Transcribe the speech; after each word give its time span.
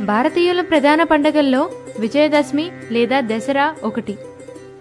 భారతీయుల 0.00 0.60
ప్రధాన 0.60 1.02
పండుగల్లో 1.02 1.70
విజయదశమి 1.98 2.70
లేదా 2.90 3.20
దసరా 3.20 3.74
ఒకటి. 3.82 4.18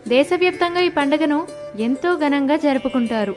దేశవ్యాప్తంగా 0.08 0.82
ఈ 0.82 0.90
పండుగను 0.90 1.48
ఎంతో 1.80 2.16
ఘనంగా 2.16 2.56
జరుపుకుంటారు. 2.56 3.36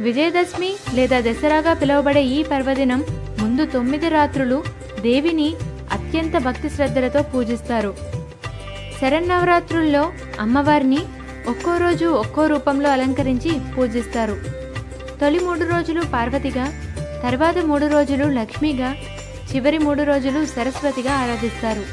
విజయదశమి 0.00 0.76
లేదా 0.94 1.20
దసరాగా 1.20 1.72
పిలువబడే 1.74 2.24
ఈ 2.24 2.42
పర్వదినం 2.42 3.04
ముందు 3.40 3.66
తొమ్మిది 3.66 4.08
రాత్రులు 4.08 4.64
దేవిని 5.00 5.54
అత్యంత 5.92 6.38
భక్తి 6.38 6.68
శ్రద్ధలతో 6.68 7.22
పూజిస్తారు. 7.22 7.94
శరన్నవరాత్రుల్లో 9.00 10.12
అమ్మవారిని 10.40 10.98
ఒక్కో 11.48 11.76
రోజు 11.76 12.04
ఒక్కో 12.04 12.46
రూపంలో 12.46 12.90
అలంకరించి 12.90 13.60
పూజిస్తారు. 13.78 14.36
తొలి 15.20 15.38
మూడు 15.38 15.64
రోజులు 15.64 16.02
పార్వతిగా 16.12 16.66
తర్వాత 17.22 17.58
మూడు 17.58 17.86
రోజులు 17.86 18.24
లక్ష్మిగా 18.24 18.96
చివరి 19.52 19.78
మూడు 19.78 20.02
రోజులు 20.02 20.46
సరస్వతిగా 20.46 21.14
ఆరాధిస్తారు. 21.14 21.84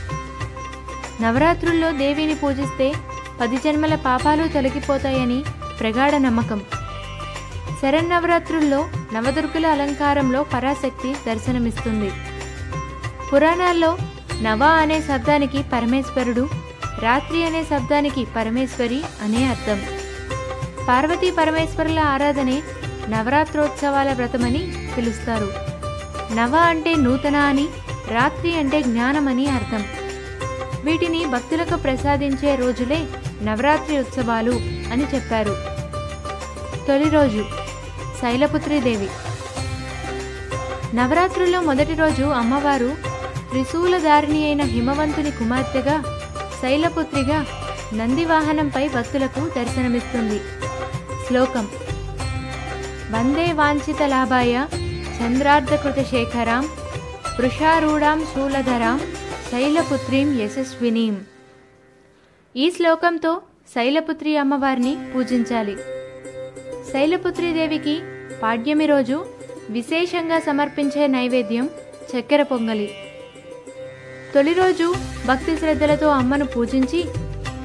నవరాత్రుల్లో 1.23 1.91
దేవిని 1.91 2.35
పూజిస్తే 2.35 2.93
పది 3.41 3.57
జన్మల 3.57 3.95
పాపాలు 3.95 4.47
తొలగిపోతాయని 4.47 5.43
ప్రగాఢ 5.79 6.15
నమ్మకం. 6.15 6.61
శరన్నవరాత్రుల్లో 7.81 8.89
నవదుర్గుల 9.13 9.67
అలంకారంలో 9.67 10.43
పరాశక్తి 10.43 11.15
దర్శనమిస్తుంది. 11.27 12.11
పురాణాల్లో 13.33 13.97
నవ 14.41 14.63
అనే 14.63 15.01
శబ్దానికి 15.01 15.63
పరమేశ్వరుడు 15.73 16.49
రాత్రి 17.01 17.43
అనే 17.43 17.63
శబ్దానికి 17.63 18.27
పరమేశ్వరి 18.35 19.01
అనే 19.21 19.45
అర్థం. 19.45 19.81
పార్వతీ 20.87 21.31
పరమేశ్వరుల 21.31 21.99
ఆరాధనే 21.99 22.61
నవరాత్రోత్సవాల 23.09 24.13
వ్రతమని 24.13 24.89
పిలుస్తారు. 24.97 25.70
నవ 26.35 26.55
అంటే 26.55 26.95
నూతన 26.95 27.35
అని 27.35 27.67
రాత్రి 28.07 28.55
అంటే 28.55 28.81
జ్ఞానమని 28.81 29.47
అర్థం. 29.47 29.83
వీటిని 30.83 31.25
భక్తులకు 31.25 31.75
ప్రసాదించే 31.75 32.55
రోజులే 32.55 33.07
నవరాత్రి 33.41 33.99
ఉత్సవాలు 33.99 34.51
అని 34.91 35.03
చెప్పారు. 35.15 35.57
తొలి 36.87 37.09
రోజు 37.09 37.45
శైలపుత్రిదేవి 38.21 39.07
నవరాత్రుల్లో 40.95 41.61
మొదటి 41.61 41.93
రోజు 41.93 42.23
అమ్మవారు 42.23 42.95
త్రిశూలధారిణి 43.49 44.45
అయిన 44.45 44.61
హిమవంతుని 44.61 45.31
కుమార్తెగా 45.31 46.03
శైలపుత్రిగా 46.61 47.45
నందివాహనంపై 47.93 48.87
భక్తులకు 48.87 49.49
దర్శనమిస్తుంది. 49.55 50.39
శ్లోకం. 51.27 51.67
వందే 53.11 53.51
వాంఛిత 53.51 54.03
లాభాయ 54.03 54.65
చంద్రార్ధకృత 55.21 56.05
శేఖరాం 56.11 56.63
వృషారూఢాం 57.39 58.25
శూలధరాం 58.25 58.99
శైలపుత్రీం 59.51 60.39
యశస్వినీం. 60.39 61.21
ఈ 62.55 62.69
శ్లోకంతో 62.69 63.41
శైలపుత్రి 63.75 64.37
అమ్మవారిని 64.37 64.97
పూజించాలి. 65.15 65.75
శైలపుత్రీదేవికి 66.93 68.01
పాడ్యమి 68.43 68.85
రోజు 68.85 69.25
విశేషంగా 69.69 70.39
సమర్పించే 70.39 71.07
నైవేద్యం 71.07 71.69
చక్కెర 72.11 72.43
పొంగలి. 72.43 72.89
తొలి 74.35 74.53
రోజు 74.53 74.95
భక్తి 75.27 75.57
శ్రద్ధలతో 75.57 76.07
అమ్మను 76.07 76.45
పూజించి 76.45 77.05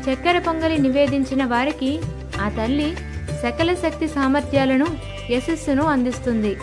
చక్కెర 0.06 0.38
పొంగలి 0.38 0.78
నివేదించిన 0.78 1.44
వారికి 1.44 2.00
ఆ 2.40 2.48
తల్లి 2.48 2.96
సకల 3.42 3.74
శక్తి 3.74 4.08
సామర్థ్యాలను 4.08 4.86
యశస్సును 5.30 5.82
అందిస్తుంది. 5.82 6.56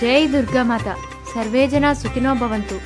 జై 0.00 0.20
దుర్గామాత 0.26 0.88
సర్వేజన 1.34 1.86
సుఖినో 1.92 2.32
భవంతు. 2.34 2.76